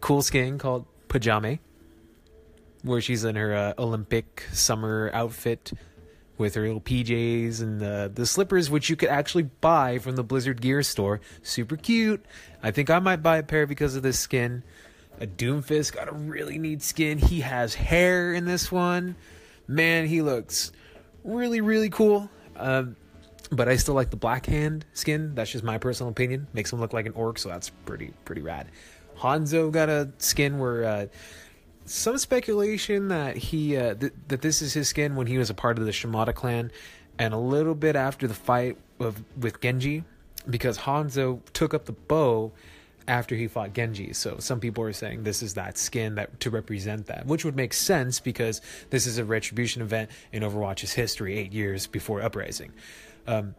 cool 0.00 0.22
skin 0.22 0.58
called 0.58 0.86
Pajamei, 1.08 1.58
where 2.82 3.00
she's 3.00 3.24
in 3.24 3.34
her 3.36 3.54
uh, 3.54 3.74
Olympic 3.78 4.46
summer 4.52 5.10
outfit 5.12 5.72
with 6.38 6.54
her 6.54 6.62
little 6.62 6.80
PJs 6.80 7.60
and 7.60 7.80
the 7.80 8.10
the 8.12 8.24
slippers, 8.24 8.70
which 8.70 8.88
you 8.88 8.96
could 8.96 9.08
actually 9.08 9.44
buy 9.44 9.98
from 9.98 10.16
the 10.16 10.24
Blizzard 10.24 10.60
Gear 10.60 10.82
store. 10.82 11.20
Super 11.42 11.76
cute. 11.76 12.24
I 12.62 12.70
think 12.70 12.90
I 12.90 12.98
might 13.00 13.22
buy 13.22 13.38
a 13.38 13.42
pair 13.42 13.66
because 13.66 13.96
of 13.96 14.02
this 14.02 14.18
skin. 14.18 14.62
A 15.20 15.26
Doomfist 15.26 15.94
got 15.94 16.08
a 16.08 16.12
really 16.12 16.58
neat 16.58 16.82
skin. 16.82 17.18
He 17.18 17.40
has 17.40 17.74
hair 17.74 18.32
in 18.32 18.44
this 18.44 18.70
one. 18.70 19.16
Man, 19.66 20.06
he 20.06 20.22
looks 20.22 20.72
really 21.24 21.60
really 21.60 21.90
cool. 21.90 22.30
Um, 22.56 22.96
but 23.50 23.68
I 23.68 23.76
still 23.76 23.94
like 23.94 24.10
the 24.10 24.16
Black 24.16 24.46
Hand 24.46 24.84
skin. 24.92 25.34
That's 25.34 25.50
just 25.50 25.64
my 25.64 25.78
personal 25.78 26.10
opinion. 26.10 26.46
Makes 26.52 26.72
him 26.72 26.80
look 26.80 26.92
like 26.92 27.06
an 27.06 27.12
orc, 27.12 27.38
so 27.38 27.48
that's 27.48 27.70
pretty 27.70 28.12
pretty 28.24 28.42
rad. 28.42 28.68
Hanzo 29.18 29.72
got 29.72 29.88
a 29.88 30.10
skin 30.18 30.58
where 30.58 30.84
uh, 30.84 31.06
some 31.90 32.18
speculation 32.18 33.08
that 33.08 33.36
he 33.36 33.76
uh, 33.76 33.94
th- 33.94 34.12
that 34.28 34.42
this 34.42 34.62
is 34.62 34.72
his 34.74 34.88
skin 34.88 35.16
when 35.16 35.26
he 35.26 35.38
was 35.38 35.50
a 35.50 35.54
part 35.54 35.78
of 35.78 35.86
the 35.86 35.92
Shimada 35.92 36.32
clan, 36.32 36.70
and 37.18 37.34
a 37.34 37.38
little 37.38 37.74
bit 37.74 37.96
after 37.96 38.26
the 38.26 38.34
fight 38.34 38.76
of 39.00 39.22
with 39.38 39.60
Genji, 39.60 40.04
because 40.48 40.78
Hanzo 40.78 41.40
took 41.52 41.74
up 41.74 41.86
the 41.86 41.92
bow 41.92 42.52
after 43.06 43.34
he 43.34 43.48
fought 43.48 43.72
Genji. 43.72 44.12
So 44.12 44.36
some 44.38 44.60
people 44.60 44.84
are 44.84 44.92
saying 44.92 45.22
this 45.22 45.42
is 45.42 45.54
that 45.54 45.78
skin 45.78 46.16
that 46.16 46.40
to 46.40 46.50
represent 46.50 47.06
that, 47.06 47.26
which 47.26 47.44
would 47.44 47.56
make 47.56 47.72
sense 47.72 48.20
because 48.20 48.60
this 48.90 49.06
is 49.06 49.18
a 49.18 49.24
retribution 49.24 49.82
event 49.82 50.10
in 50.32 50.42
Overwatch's 50.42 50.92
history, 50.92 51.38
eight 51.38 51.52
years 51.52 51.86
before 51.86 52.22
Uprising. 52.22 52.72
Um, 53.26 53.54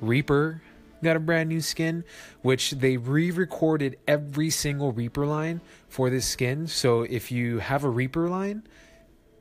Reaper 0.00 0.62
got 1.02 1.16
a 1.16 1.20
brand 1.20 1.48
new 1.48 1.60
skin, 1.60 2.04
which 2.42 2.72
they 2.72 2.96
re 2.96 3.30
recorded 3.30 3.98
every 4.06 4.50
single 4.50 4.92
Reaper 4.92 5.26
line 5.26 5.60
for 5.88 6.10
this 6.10 6.26
skin. 6.26 6.66
So 6.66 7.02
if 7.02 7.30
you 7.30 7.58
have 7.58 7.84
a 7.84 7.88
Reaper 7.88 8.28
line 8.28 8.66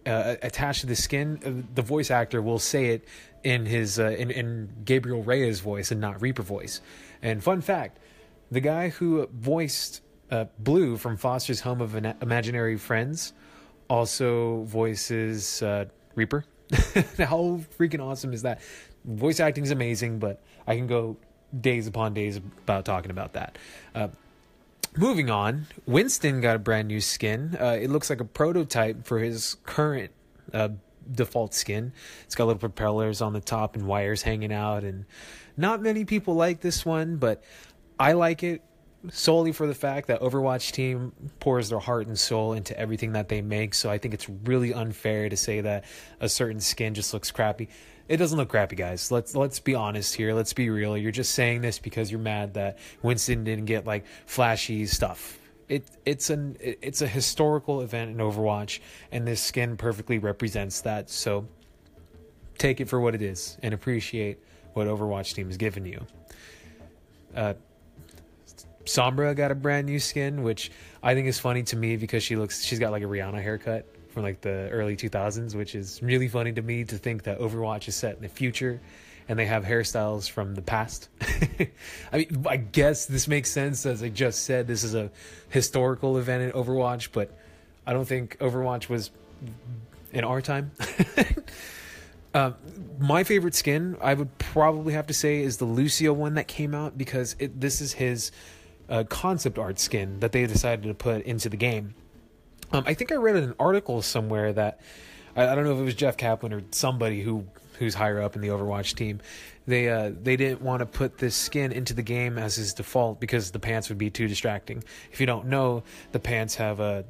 uh, 0.06 0.36
attached 0.42 0.82
to 0.82 0.88
the 0.88 0.96
skin, 0.96 1.40
uh, 1.46 1.68
the 1.76 1.82
voice 1.82 2.12
actor 2.12 2.42
will 2.42 2.60
say 2.60 2.88
it 2.88 3.08
in 3.44 3.66
his 3.66 4.00
uh, 4.00 4.12
in, 4.12 4.32
in 4.32 4.70
Gabriel 4.86 5.24
Reyes' 5.24 5.60
voice 5.60 5.92
and 5.92 6.02
not 6.02 6.22
Reaper 6.22 6.44
voice. 6.44 6.82
And 7.22 7.44
fun 7.44 7.62
fact 7.62 8.00
the 8.52 8.62
guy 8.62 8.90
who 8.90 9.28
voiced 9.28 10.02
uh, 10.32 10.46
Blue 10.60 10.98
from 10.98 11.18
Foster's 11.18 11.62
Home 11.62 11.82
of 11.82 11.96
Imaginary 11.96 12.78
Friends 12.78 13.34
also 13.90 14.64
voices 14.64 15.62
uh, 15.62 15.86
Reaper. 16.16 16.46
How 17.18 17.60
freaking 17.78 18.00
awesome 18.00 18.34
is 18.34 18.44
that? 18.44 18.62
voice 19.06 19.40
acting 19.40 19.64
is 19.64 19.72
amazing, 19.72 20.20
but 20.20 20.42
I 20.68 20.76
can 20.76 20.88
go 20.88 21.18
days 21.58 21.88
upon 21.88 22.14
days 22.14 22.38
about 22.38 22.86
talking 22.86 23.12
about 23.12 23.34
that. 23.34 23.58
Uh, 23.96 24.10
moving 24.98 25.30
on, 25.30 25.68
Winston 25.86 26.42
got 26.42 26.56
a 26.56 26.60
brand 26.60 26.88
new 26.88 27.02
skin. 27.02 27.58
Uh, 27.60 27.78
it 27.80 27.90
looks 27.90 28.10
like 28.10 28.20
a 28.20 28.26
prototype 28.26 29.06
for 29.06 29.20
his 29.20 29.58
current 29.64 30.12
uh, 30.54 30.70
default 31.12 31.54
skin. 31.54 31.94
It's 32.26 32.36
got 32.36 32.46
little 32.46 32.60
propellers 32.60 33.22
on 33.22 33.34
the 33.34 33.42
top 33.42 33.76
and 33.76 33.86
wires 33.86 34.22
hanging 34.22 34.54
out, 34.54 34.84
and 34.84 35.06
not 35.58 35.82
many 35.82 36.06
people 36.06 36.36
like 36.36 36.62
this 36.62 36.86
one, 36.86 37.18
but 37.18 37.44
I 38.00 38.14
like 38.14 38.44
it 38.44 38.62
solely 39.12 39.52
for 39.52 39.68
the 39.68 39.74
fact 39.74 40.08
that 40.08 40.22
Overwatch 40.22 40.72
team 40.72 41.14
pours 41.40 41.70
their 41.70 41.80
heart 41.80 42.08
and 42.08 42.20
soul 42.20 42.54
into 42.54 42.78
everything 42.78 43.14
that 43.14 43.30
they 43.30 43.42
make. 43.42 43.74
So 43.74 43.90
I 43.90 43.98
think 43.98 44.14
it's 44.14 44.28
really 44.30 44.74
unfair 44.74 45.30
to 45.30 45.38
say 45.38 45.62
that 45.62 45.86
a 46.20 46.28
certain 46.28 46.60
skin 46.60 46.94
just 46.94 47.14
looks 47.14 47.32
crappy. 47.32 47.70
It 48.08 48.18
doesn't 48.18 48.38
look 48.38 48.50
crappy, 48.50 48.76
guys. 48.76 49.12
Let's 49.12 49.36
let's 49.36 49.60
be 49.60 49.76
honest 49.76 50.16
here. 50.16 50.34
Let's 50.34 50.54
be 50.54 50.70
real. 50.70 50.98
You're 50.98 51.12
just 51.12 51.34
saying 51.34 51.62
this 51.62 51.80
because 51.80 52.12
you're 52.12 52.20
mad 52.20 52.56
that 52.56 52.80
Winston 53.04 53.44
didn't 53.44 53.66
get 53.66 53.86
like 53.86 54.06
flashy 54.26 54.86
stuff. 54.88 55.38
It 55.68 55.88
it's 56.06 56.32
an 56.32 56.58
it's 56.60 57.04
a 57.04 57.08
historical 57.08 57.82
event 57.82 58.10
in 58.10 58.18
Overwatch, 58.18 58.80
and 59.12 59.28
this 59.28 59.42
skin 59.42 59.78
perfectly 59.78 60.18
represents 60.18 60.82
that. 60.82 61.12
So 61.12 61.48
take 62.58 62.82
it 62.82 62.90
for 62.90 63.00
what 63.00 63.14
it 63.14 63.22
is 63.22 63.58
and 63.62 63.76
appreciate 63.76 64.40
what 64.74 64.88
Overwatch 64.88 65.36
team 65.36 65.46
has 65.48 65.58
given 65.58 65.86
you. 65.86 66.06
Uh, 67.36 67.54
Sombra 68.90 69.36
got 69.36 69.52
a 69.52 69.56
brand 69.56 69.88
new 69.88 70.00
skin, 70.00 70.42
which 70.42 70.72
I 71.04 71.14
think 71.14 71.28
is 71.28 71.40
funny 71.40 71.64
to 71.64 71.76
me 71.76 71.96
because 71.96 72.24
she 72.24 72.36
looks 72.36 72.64
she's 72.64 72.80
got 72.80 72.92
like 72.92 73.04
a 73.04 73.06
Rihanna 73.06 73.42
haircut 73.42 73.86
from 74.10 74.24
like 74.24 74.42
the 74.42 74.68
early 74.70 74.96
2000s, 74.96 75.56
which 75.56 75.76
is 75.76 76.02
really 76.02 76.28
funny 76.28 76.52
to 76.54 76.62
me 76.62 76.84
to 76.86 76.98
think 76.98 77.24
that 77.24 77.40
Overwatch 77.40 77.88
is 77.88 77.96
set 77.96 78.16
in 78.16 78.24
the 78.24 78.30
future 78.30 78.82
and 79.28 79.38
they 79.38 79.46
have 79.46 79.64
hairstyles 79.64 80.28
from 80.28 80.56
the 80.56 80.62
past. 80.64 81.10
I 82.12 82.18
mean, 82.18 82.46
I 82.50 82.58
guess 82.58 83.06
this 83.06 83.28
makes 83.28 83.52
sense 83.52 83.86
as 83.86 84.02
I 84.02 84.10
just 84.10 84.44
said 84.44 84.66
this 84.66 84.84
is 84.84 84.96
a 84.96 85.12
historical 85.50 86.18
event 86.18 86.44
in 86.44 86.52
Overwatch, 86.52 87.10
but 87.14 87.38
I 87.86 87.94
don't 87.94 88.08
think 88.08 88.40
Overwatch 88.40 88.90
was 88.90 89.12
in 90.12 90.24
our 90.24 90.42
time. 90.42 90.72
Uh, 92.34 92.54
my 93.00 93.24
favorite 93.24 93.54
skin, 93.54 93.98
I 94.02 94.16
would 94.16 94.36
probably 94.40 94.94
have 94.94 95.06
to 95.08 95.14
say, 95.14 95.42
is 95.42 95.58
the 95.58 95.66
Lucio 95.66 96.12
one 96.12 96.34
that 96.34 96.48
came 96.48 96.74
out 96.74 96.98
because 96.98 97.36
it, 97.38 97.62
this 97.62 97.82
is 97.82 97.94
his 97.94 98.32
uh, 98.90 99.04
concept 99.04 99.58
art 99.58 99.80
skin 99.80 100.20
that 100.20 100.32
they 100.32 100.46
decided 100.48 100.84
to 100.84 100.94
put 100.94 101.24
into 101.24 101.50
the 101.50 101.58
game. 101.58 101.94
Um, 102.72 102.84
I 102.86 102.94
think 102.94 103.12
I 103.12 103.16
read 103.16 103.36
an 103.36 103.56
article 103.60 104.02
somewhere 104.02 104.54
that 104.54 104.82
I, 105.36 105.48
I, 105.48 105.56
don't 105.56 105.64
know 105.64 105.74
if 105.74 105.80
it 105.80 105.84
was 105.84 105.96
Jeff 105.96 106.18
Kaplan 106.18 106.54
or 106.54 106.62
somebody 106.72 107.22
who 107.22 107.46
who's 107.78 107.96
higher 107.96 108.22
up 108.22 108.36
in 108.36 108.42
the 108.42 108.50
Overwatch 108.50 108.96
team. 108.96 109.22
They 109.66 109.90
uh, 109.90 110.12
they 110.22 110.36
didn't 110.36 110.62
want 110.62 110.82
to 110.82 110.86
put 110.86 111.18
this 111.18 111.36
skin 111.36 111.72
into 111.72 111.94
the 111.94 112.02
game 112.02 112.38
as 112.38 112.56
his 112.56 112.74
default 112.74 113.20
because 113.20 113.52
the 113.52 113.60
pants 113.60 113.90
would 113.90 113.98
be 113.98 114.10
too 114.10 114.28
distracting. 114.28 114.84
If 115.12 115.20
you 115.20 115.26
don't 115.26 115.48
know, 115.48 115.84
the 116.12 116.20
pants 116.20 116.56
have 116.56 116.80
uh, 116.80 117.04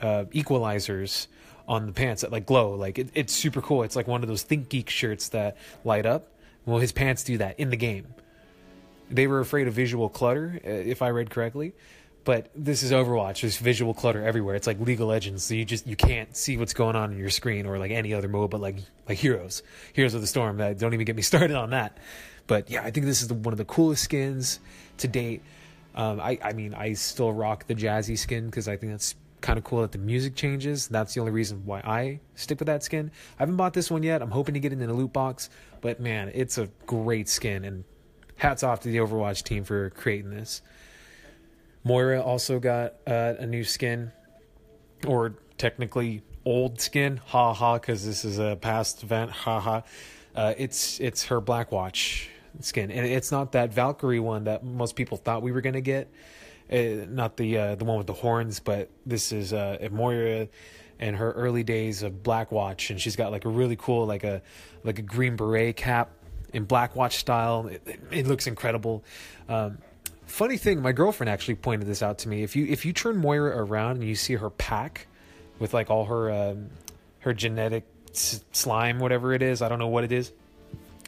uh 0.00 0.24
equalizers 0.32 1.26
on 1.68 1.86
the 1.86 1.92
pants 1.92 2.22
that 2.22 2.32
like 2.32 2.46
glow. 2.46 2.74
Like 2.74 2.98
it, 2.98 3.10
it's 3.14 3.32
super 3.32 3.60
cool. 3.60 3.82
It's 3.82 3.96
like 3.96 4.06
one 4.06 4.22
of 4.22 4.28
those 4.28 4.42
Think 4.42 4.68
Geek 4.68 4.90
shirts 4.90 5.28
that 5.30 5.56
light 5.84 6.06
up. 6.06 6.28
Well, 6.64 6.78
his 6.78 6.92
pants 6.92 7.24
do 7.24 7.38
that 7.38 7.58
in 7.58 7.70
the 7.70 7.76
game. 7.76 8.14
They 9.10 9.26
were 9.26 9.40
afraid 9.40 9.68
of 9.68 9.74
visual 9.74 10.08
clutter, 10.08 10.60
uh, 10.64 10.68
if 10.68 11.02
I 11.02 11.10
read 11.10 11.30
correctly. 11.30 11.74
But 12.24 12.50
this 12.54 12.82
is 12.82 12.92
Overwatch. 12.92 13.40
There's 13.40 13.56
visual 13.56 13.94
clutter 13.94 14.24
everywhere. 14.24 14.54
It's 14.54 14.66
like 14.66 14.78
League 14.78 15.00
of 15.00 15.08
Legends, 15.08 15.42
so 15.42 15.54
you 15.54 15.64
just 15.64 15.86
you 15.86 15.96
can't 15.96 16.36
see 16.36 16.56
what's 16.56 16.72
going 16.72 16.94
on 16.94 17.12
in 17.12 17.18
your 17.18 17.30
screen 17.30 17.66
or 17.66 17.78
like 17.78 17.90
any 17.90 18.14
other 18.14 18.28
mode, 18.28 18.50
but 18.50 18.60
like 18.60 18.76
like 19.08 19.18
Heroes, 19.18 19.62
Heroes 19.92 20.14
of 20.14 20.20
the 20.20 20.26
Storm. 20.28 20.58
That 20.58 20.78
don't 20.78 20.94
even 20.94 21.04
get 21.04 21.16
me 21.16 21.22
started 21.32 21.56
on 21.56 21.70
that. 21.70 21.98
But 22.46 22.70
yeah, 22.70 22.82
I 22.82 22.90
think 22.90 23.06
this 23.06 23.22
is 23.22 23.28
the, 23.28 23.34
one 23.34 23.52
of 23.52 23.58
the 23.58 23.64
coolest 23.64 24.04
skins 24.04 24.60
to 24.98 25.08
date. 25.08 25.42
Um, 25.96 26.20
I 26.20 26.38
I 26.42 26.52
mean, 26.52 26.74
I 26.74 26.92
still 26.92 27.32
rock 27.32 27.66
the 27.66 27.74
Jazzy 27.74 28.16
skin 28.16 28.46
because 28.46 28.68
I 28.68 28.76
think 28.76 28.92
that's 28.92 29.16
kind 29.40 29.58
of 29.58 29.64
cool 29.64 29.82
that 29.82 29.90
the 29.90 29.98
music 29.98 30.36
changes. 30.36 30.86
That's 30.86 31.14
the 31.14 31.20
only 31.20 31.32
reason 31.32 31.62
why 31.66 31.80
I 31.80 32.20
stick 32.36 32.60
with 32.60 32.66
that 32.66 32.84
skin. 32.84 33.10
I 33.38 33.42
haven't 33.42 33.56
bought 33.56 33.74
this 33.74 33.90
one 33.90 34.04
yet. 34.04 34.22
I'm 34.22 34.30
hoping 34.30 34.54
to 34.54 34.60
get 34.60 34.72
it 34.72 34.80
in 34.80 34.88
a 34.88 34.94
loot 34.94 35.12
box, 35.12 35.50
but 35.80 35.98
man, 35.98 36.30
it's 36.32 36.56
a 36.56 36.68
great 36.86 37.28
skin 37.28 37.64
and 37.64 37.84
hats 38.42 38.64
off 38.64 38.80
to 38.80 38.88
the 38.88 38.98
Overwatch 38.98 39.44
team 39.44 39.62
for 39.62 39.90
creating 39.90 40.30
this. 40.30 40.62
Moira 41.84 42.20
also 42.20 42.58
got 42.58 42.94
uh, 43.06 43.34
a 43.38 43.46
new 43.46 43.62
skin, 43.62 44.10
or 45.06 45.34
technically 45.58 46.22
old 46.44 46.80
skin. 46.80 47.18
Ha 47.28 47.54
ha, 47.54 47.74
because 47.74 48.04
this 48.04 48.24
is 48.24 48.40
a 48.40 48.58
past 48.60 49.04
event. 49.04 49.30
Ha 49.30 49.60
ha. 49.60 49.82
Uh, 50.34 50.54
it's 50.58 50.98
it's 50.98 51.26
her 51.26 51.40
Blackwatch 51.40 52.26
skin, 52.60 52.90
and 52.90 53.06
it's 53.06 53.30
not 53.30 53.52
that 53.52 53.72
Valkyrie 53.72 54.20
one 54.20 54.44
that 54.44 54.64
most 54.64 54.96
people 54.96 55.18
thought 55.18 55.42
we 55.42 55.52
were 55.52 55.60
gonna 55.60 55.80
get. 55.80 56.10
Uh, 56.70 57.06
not 57.08 57.36
the 57.36 57.56
uh, 57.56 57.74
the 57.76 57.84
one 57.84 57.96
with 57.98 58.08
the 58.08 58.12
horns, 58.12 58.58
but 58.58 58.90
this 59.06 59.30
is 59.30 59.52
uh, 59.52 59.88
Moira 59.92 60.48
in 60.98 61.14
her 61.14 61.32
early 61.32 61.62
days 61.62 62.02
of 62.02 62.22
Blackwatch, 62.24 62.90
and 62.90 63.00
she's 63.00 63.14
got 63.14 63.30
like 63.30 63.44
a 63.44 63.48
really 63.48 63.76
cool 63.76 64.04
like 64.04 64.24
a 64.24 64.42
like 64.82 64.98
a 64.98 65.02
green 65.02 65.36
beret 65.36 65.76
cap 65.76 66.10
in 66.52 66.66
Blackwatch 66.66 67.12
style. 67.12 67.66
It, 67.66 67.82
it, 67.86 68.00
it 68.10 68.26
looks 68.26 68.46
incredible. 68.46 69.04
Um, 69.48 69.78
funny 70.26 70.56
thing, 70.56 70.82
my 70.82 70.92
girlfriend 70.92 71.30
actually 71.30 71.56
pointed 71.56 71.86
this 71.86 72.02
out 72.02 72.18
to 72.18 72.28
me. 72.28 72.42
If 72.42 72.56
you 72.56 72.66
if 72.66 72.84
you 72.84 72.92
turn 72.92 73.16
Moira 73.16 73.64
around 73.64 73.96
and 73.96 74.04
you 74.04 74.14
see 74.14 74.34
her 74.34 74.50
pack 74.50 75.06
with 75.58 75.74
like 75.74 75.90
all 75.90 76.04
her 76.06 76.30
um, 76.30 76.70
her 77.20 77.32
genetic 77.34 77.84
s- 78.10 78.44
slime, 78.52 78.98
whatever 78.98 79.32
it 79.32 79.42
is, 79.42 79.62
I 79.62 79.68
don't 79.68 79.78
know 79.78 79.88
what 79.88 80.04
it 80.04 80.12
is, 80.12 80.32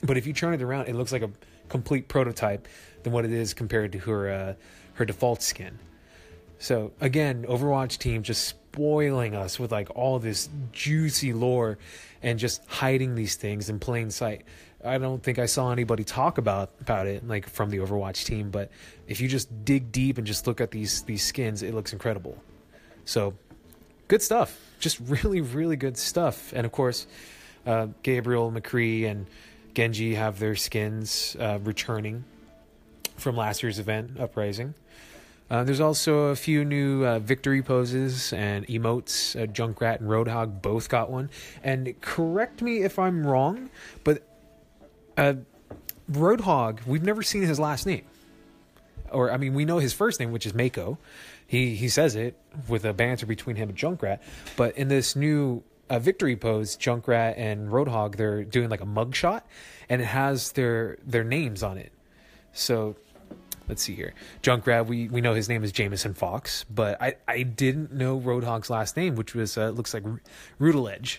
but 0.02 0.16
if 0.16 0.26
you 0.26 0.32
turn 0.32 0.54
it 0.54 0.62
around, 0.62 0.88
it 0.88 0.94
looks 0.94 1.12
like 1.12 1.22
a 1.22 1.30
complete 1.68 2.08
prototype 2.08 2.68
than 3.02 3.12
what 3.12 3.24
it 3.24 3.32
is 3.32 3.54
compared 3.54 3.92
to 3.92 3.98
her 3.98 4.30
uh, 4.30 4.54
her 4.94 5.04
default 5.04 5.42
skin. 5.42 5.78
So 6.58 6.92
again, 7.00 7.44
Overwatch 7.48 7.98
team 7.98 8.22
just 8.22 8.44
spoiling 8.44 9.34
us 9.34 9.58
with 9.58 9.70
like 9.70 9.88
all 9.94 10.18
this 10.18 10.48
juicy 10.72 11.32
lore 11.32 11.78
and 12.22 12.38
just 12.38 12.62
hiding 12.66 13.14
these 13.14 13.36
things 13.36 13.68
in 13.68 13.78
plain 13.78 14.10
sight. 14.10 14.44
I 14.84 14.98
don't 14.98 15.22
think 15.22 15.38
I 15.38 15.46
saw 15.46 15.70
anybody 15.72 16.04
talk 16.04 16.38
about 16.38 16.70
about 16.80 17.06
it 17.06 17.26
like 17.26 17.48
from 17.48 17.70
the 17.70 17.78
Overwatch 17.78 18.24
team, 18.24 18.50
but 18.50 18.70
if 19.06 19.20
you 19.20 19.28
just 19.28 19.64
dig 19.64 19.92
deep 19.92 20.18
and 20.18 20.26
just 20.26 20.46
look 20.46 20.60
at 20.60 20.70
these 20.70 21.02
these 21.02 21.22
skins, 21.22 21.62
it 21.62 21.74
looks 21.74 21.92
incredible. 21.92 22.36
So, 23.06 23.34
good 24.08 24.22
stuff. 24.22 24.58
Just 24.80 25.00
really 25.06 25.40
really 25.40 25.76
good 25.76 25.96
stuff. 25.96 26.52
And 26.54 26.66
of 26.66 26.72
course, 26.72 27.06
uh, 27.66 27.88
Gabriel, 28.02 28.52
McCree, 28.52 29.10
and 29.10 29.26
Genji 29.74 30.14
have 30.14 30.38
their 30.38 30.54
skins 30.54 31.36
uh, 31.40 31.58
returning 31.62 32.24
from 33.16 33.36
last 33.36 33.62
year's 33.62 33.78
event, 33.78 34.18
Uprising. 34.18 34.74
Uh, 35.50 35.62
there's 35.62 35.80
also 35.80 36.26
a 36.26 36.36
few 36.36 36.64
new 36.64 37.04
uh, 37.04 37.18
victory 37.18 37.62
poses 37.62 38.32
and 38.32 38.66
emotes. 38.66 39.40
Uh, 39.40 39.46
Junkrat 39.46 40.00
and 40.00 40.08
Roadhog 40.08 40.62
both 40.62 40.88
got 40.88 41.10
one. 41.10 41.30
And 41.62 41.94
correct 42.00 42.62
me 42.62 42.82
if 42.82 42.98
I'm 42.98 43.26
wrong, 43.26 43.70
but 44.04 44.22
uh, 45.16 45.34
Roadhog, 46.10 46.86
we've 46.86 47.02
never 47.02 47.22
seen 47.22 47.42
his 47.42 47.60
last 47.60 47.86
name. 47.86 48.04
Or, 49.10 49.30
I 49.30 49.36
mean, 49.36 49.54
we 49.54 49.64
know 49.64 49.78
his 49.78 49.92
first 49.92 50.18
name, 50.18 50.32
which 50.32 50.46
is 50.46 50.54
Mako. 50.54 50.98
He, 51.46 51.76
he 51.76 51.88
says 51.88 52.16
it 52.16 52.36
with 52.68 52.84
a 52.84 52.92
banter 52.92 53.26
between 53.26 53.56
him 53.56 53.68
and 53.68 53.78
Junkrat. 53.78 54.20
But 54.56 54.76
in 54.76 54.88
this 54.88 55.14
new 55.14 55.62
uh, 55.88 55.98
victory 55.98 56.36
pose, 56.36 56.76
Junkrat 56.76 57.34
and 57.36 57.68
Roadhog, 57.68 58.16
they're 58.16 58.42
doing 58.44 58.70
like 58.70 58.80
a 58.80 58.86
mugshot, 58.86 59.42
and 59.88 60.00
it 60.00 60.06
has 60.06 60.52
their 60.52 60.96
their 61.06 61.22
names 61.22 61.62
on 61.62 61.78
it. 61.78 61.92
So 62.52 62.96
let's 63.68 63.82
see 63.82 63.94
here. 63.94 64.14
Junkrat, 64.42 64.86
we, 64.86 65.08
we 65.08 65.20
know 65.20 65.34
his 65.34 65.48
name 65.48 65.64
is 65.64 65.72
Jamison 65.72 66.14
Fawkes, 66.14 66.64
but 66.64 67.00
I, 67.00 67.16
I 67.26 67.42
didn't 67.42 67.92
know 67.92 68.18
Roadhog's 68.18 68.70
last 68.70 68.96
name, 68.96 69.14
which 69.16 69.34
was 69.34 69.56
uh, 69.56 69.70
looks 69.70 69.94
like 69.94 70.04
Rudeledge. 70.60 71.18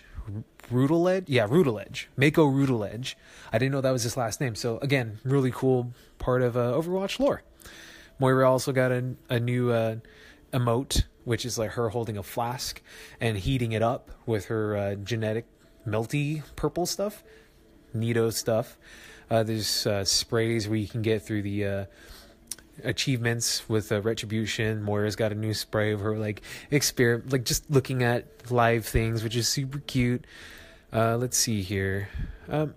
Rudeledge? 0.70 1.24
Yeah, 1.26 1.46
Rudeledge. 1.46 2.06
Mako 2.16 2.50
Rudeledge. 2.50 3.14
I 3.52 3.58
didn't 3.58 3.72
know 3.72 3.80
that 3.80 3.92
was 3.92 4.02
his 4.02 4.16
last 4.16 4.40
name. 4.40 4.54
So 4.54 4.78
again, 4.78 5.18
really 5.24 5.50
cool 5.50 5.92
part 6.18 6.42
of 6.42 6.56
uh, 6.56 6.72
Overwatch 6.72 7.18
lore. 7.20 7.42
Moira 8.18 8.50
also 8.50 8.72
got 8.72 8.90
a, 8.90 9.14
a 9.28 9.38
new 9.38 9.70
uh, 9.70 9.96
emote, 10.52 11.04
which 11.24 11.44
is 11.44 11.58
like 11.58 11.72
her 11.72 11.90
holding 11.90 12.16
a 12.16 12.22
flask 12.22 12.82
and 13.20 13.36
heating 13.36 13.72
it 13.72 13.82
up 13.82 14.10
with 14.24 14.46
her 14.46 14.76
uh, 14.76 14.94
genetic 14.96 15.46
melty 15.86 16.42
purple 16.56 16.86
stuff. 16.86 17.22
Neato 17.94 18.32
stuff. 18.32 18.76
Uh, 19.30 19.42
there's 19.42 19.86
uh, 19.86 20.04
sprays 20.04 20.68
where 20.68 20.78
you 20.78 20.88
can 20.88 21.02
get 21.02 21.22
through 21.22 21.42
the 21.42 21.86
achievements 22.84 23.68
with 23.68 23.90
uh, 23.92 24.00
retribution 24.02 24.82
moira's 24.82 25.16
got 25.16 25.32
a 25.32 25.34
new 25.34 25.54
spray 25.54 25.92
of 25.92 26.00
her 26.00 26.16
like 26.16 26.42
experiment, 26.70 27.32
like 27.32 27.44
just 27.44 27.70
looking 27.70 28.02
at 28.02 28.50
live 28.50 28.84
things 28.84 29.22
which 29.22 29.36
is 29.36 29.48
super 29.48 29.78
cute 29.80 30.24
uh 30.92 31.16
let's 31.16 31.36
see 31.36 31.62
here 31.62 32.08
um 32.48 32.74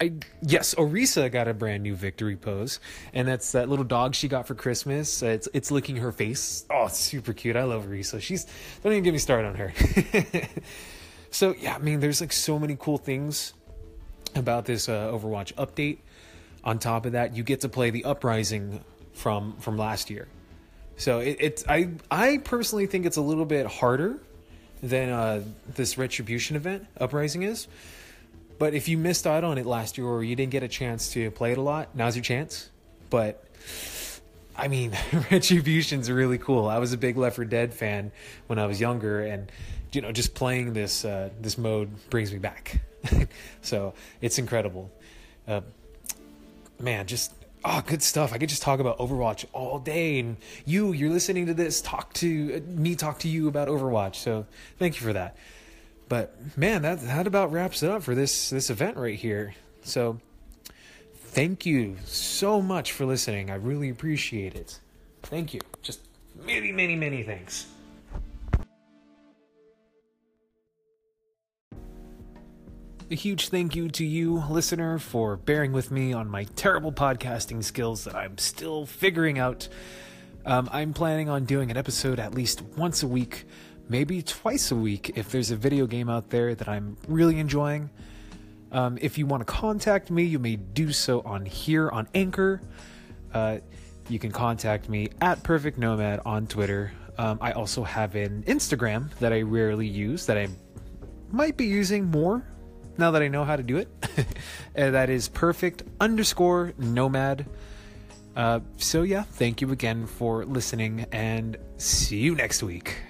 I 0.00 0.12
yes, 0.42 0.74
Orisa 0.74 1.30
got 1.30 1.48
a 1.48 1.54
brand 1.54 1.82
new 1.82 1.94
victory 1.94 2.36
pose, 2.36 2.80
and 3.12 3.26
that's 3.26 3.52
that 3.52 3.68
little 3.68 3.84
dog 3.84 4.14
she 4.14 4.28
got 4.28 4.46
for 4.46 4.54
Christmas. 4.54 5.22
Uh, 5.22 5.26
it's 5.26 5.48
it's 5.52 5.70
licking 5.70 5.96
her 5.96 6.12
face. 6.12 6.64
Oh, 6.70 6.86
it's 6.86 6.98
super 6.98 7.32
cute. 7.32 7.56
I 7.56 7.64
love 7.64 7.86
Orisa. 7.86 8.20
She's 8.20 8.46
don't 8.82 8.92
even 8.92 9.04
get 9.04 9.12
me 9.12 9.18
started 9.18 9.48
on 9.48 9.54
her. 9.56 9.72
so 11.30 11.54
yeah, 11.58 11.74
I 11.74 11.78
mean, 11.78 12.00
there's 12.00 12.20
like 12.20 12.32
so 12.32 12.58
many 12.58 12.76
cool 12.78 12.98
things 12.98 13.54
about 14.34 14.66
this 14.66 14.88
uh, 14.88 15.10
Overwatch 15.10 15.52
update. 15.54 15.98
On 16.64 16.78
top 16.78 17.06
of 17.06 17.12
that, 17.12 17.36
you 17.36 17.42
get 17.42 17.60
to 17.62 17.68
play 17.68 17.90
the 17.90 18.04
Uprising 18.04 18.84
from 19.12 19.56
from 19.58 19.76
last 19.76 20.10
year. 20.10 20.28
So 20.96 21.20
it, 21.20 21.36
it's 21.40 21.64
I 21.68 21.90
I 22.10 22.38
personally 22.38 22.86
think 22.86 23.06
it's 23.06 23.16
a 23.16 23.22
little 23.22 23.44
bit 23.44 23.66
harder 23.66 24.18
than 24.82 25.08
uh, 25.10 25.42
this 25.74 25.98
Retribution 25.98 26.56
event 26.56 26.86
Uprising 27.00 27.42
is. 27.42 27.68
But 28.58 28.74
if 28.74 28.88
you 28.88 28.98
missed 28.98 29.26
out 29.26 29.44
on 29.44 29.56
it 29.56 29.66
last 29.66 29.98
year 29.98 30.06
or 30.06 30.24
you 30.24 30.34
didn't 30.34 30.50
get 30.50 30.64
a 30.64 30.68
chance 30.68 31.12
to 31.12 31.30
play 31.30 31.52
it 31.52 31.58
a 31.58 31.62
lot, 31.62 31.94
now's 31.94 32.16
your 32.16 32.24
chance. 32.24 32.70
But 33.08 33.44
I 34.56 34.66
mean, 34.66 34.92
Retribution's 35.30 36.10
really 36.10 36.38
cool. 36.38 36.66
I 36.66 36.78
was 36.78 36.92
a 36.92 36.98
big 36.98 37.16
Left 37.16 37.36
4 37.36 37.44
Dead 37.44 37.72
fan 37.72 38.10
when 38.48 38.58
I 38.58 38.66
was 38.66 38.80
younger, 38.80 39.20
and 39.20 39.50
you 39.92 40.00
know, 40.00 40.10
just 40.10 40.34
playing 40.34 40.72
this 40.72 41.04
uh, 41.04 41.30
this 41.40 41.56
mode 41.56 41.90
brings 42.10 42.32
me 42.32 42.38
back. 42.38 42.80
so 43.62 43.94
it's 44.20 44.38
incredible. 44.38 44.90
Uh, 45.46 45.60
man, 46.80 47.06
just 47.06 47.32
oh, 47.64 47.82
good 47.86 48.02
stuff. 48.02 48.32
I 48.32 48.38
could 48.38 48.48
just 48.48 48.62
talk 48.62 48.80
about 48.80 48.98
Overwatch 48.98 49.44
all 49.52 49.78
day, 49.78 50.18
and 50.18 50.36
you, 50.64 50.92
you're 50.92 51.10
listening 51.10 51.46
to 51.46 51.54
this, 51.54 51.80
talk 51.80 52.12
to 52.14 52.56
uh, 52.56 52.80
me, 52.80 52.94
talk 52.94 53.18
to 53.20 53.28
you 53.28 53.48
about 53.48 53.68
Overwatch. 53.68 54.16
So 54.16 54.46
thank 54.78 55.00
you 55.00 55.06
for 55.06 55.12
that. 55.12 55.36
But 56.08 56.34
man, 56.56 56.82
that 56.82 57.00
that 57.02 57.26
about 57.26 57.52
wraps 57.52 57.82
it 57.82 57.90
up 57.90 58.02
for 58.02 58.14
this 58.14 58.50
this 58.50 58.70
event 58.70 58.96
right 58.96 59.18
here. 59.18 59.54
So 59.82 60.20
thank 61.14 61.66
you 61.66 61.96
so 62.04 62.62
much 62.62 62.92
for 62.92 63.04
listening. 63.04 63.50
I 63.50 63.56
really 63.56 63.90
appreciate 63.90 64.54
it. 64.54 64.80
Thank 65.22 65.52
you. 65.52 65.60
Just 65.82 66.00
many, 66.46 66.72
many, 66.72 66.96
many 66.96 67.22
thanks. 67.22 67.66
A 73.10 73.14
huge 73.14 73.48
thank 73.48 73.74
you 73.74 73.88
to 73.88 74.04
you, 74.04 74.44
listener, 74.50 74.98
for 74.98 75.38
bearing 75.38 75.72
with 75.72 75.90
me 75.90 76.12
on 76.12 76.28
my 76.28 76.44
terrible 76.44 76.92
podcasting 76.92 77.64
skills 77.64 78.04
that 78.04 78.14
I'm 78.14 78.36
still 78.36 78.84
figuring 78.84 79.38
out. 79.38 79.66
Um, 80.44 80.68
I'm 80.70 80.92
planning 80.92 81.30
on 81.30 81.46
doing 81.46 81.70
an 81.70 81.78
episode 81.78 82.20
at 82.20 82.34
least 82.34 82.60
once 82.76 83.02
a 83.02 83.06
week, 83.06 83.46
maybe 83.88 84.20
twice 84.20 84.70
a 84.72 84.76
week 84.76 85.12
if 85.16 85.30
there's 85.30 85.50
a 85.50 85.56
video 85.56 85.86
game 85.86 86.10
out 86.10 86.28
there 86.28 86.54
that 86.54 86.68
I'm 86.68 86.98
really 87.08 87.38
enjoying. 87.38 87.88
Um, 88.72 88.98
if 89.00 89.16
you 89.16 89.24
want 89.24 89.40
to 89.40 89.50
contact 89.50 90.10
me, 90.10 90.24
you 90.24 90.38
may 90.38 90.56
do 90.56 90.92
so 90.92 91.22
on 91.22 91.46
here 91.46 91.88
on 91.88 92.08
Anchor. 92.14 92.60
Uh, 93.32 93.60
you 94.10 94.18
can 94.18 94.32
contact 94.32 94.90
me 94.90 95.08
at 95.22 95.42
Perfect 95.42 95.78
Nomad 95.78 96.20
on 96.26 96.46
Twitter. 96.46 96.92
Um, 97.16 97.38
I 97.40 97.52
also 97.52 97.84
have 97.84 98.16
an 98.16 98.42
Instagram 98.42 99.08
that 99.20 99.32
I 99.32 99.40
rarely 99.40 99.86
use 99.86 100.26
that 100.26 100.36
I 100.36 100.48
might 101.30 101.56
be 101.56 101.64
using 101.64 102.04
more 102.04 102.44
now 102.98 103.12
that 103.12 103.22
I 103.22 103.28
know 103.28 103.44
how 103.44 103.56
to 103.56 103.62
do 103.62 103.78
it. 103.78 103.88
that 104.74 105.08
is 105.08 105.28
perfect 105.28 105.84
underscore 106.00 106.74
nomad. 106.78 107.46
Uh, 108.36 108.60
so, 108.76 109.02
yeah, 109.02 109.22
thank 109.22 109.60
you 109.60 109.72
again 109.72 110.06
for 110.06 110.44
listening 110.44 111.06
and 111.10 111.56
see 111.76 112.18
you 112.18 112.34
next 112.34 112.62
week. 112.62 113.07